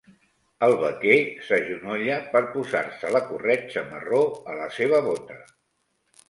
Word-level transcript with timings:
El 0.67 0.71
vaquer 0.83 1.17
s'agenolla 1.49 2.15
per 2.31 2.41
posar-se 2.55 3.13
la 3.17 3.21
corretja 3.27 3.85
marró 3.93 4.23
a 4.53 4.57
la 4.63 4.67
seva 4.81 5.05
bota. 5.11 5.39